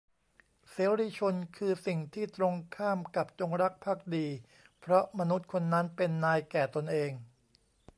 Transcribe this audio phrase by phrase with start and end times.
[0.71, 4.27] เสรีชน คือสิ่งที่ตรงข้ามกับจงรักภักดี
[4.79, 7.11] เพราะมนุษย์คนนั้นเป็นนายแก่ตนเอง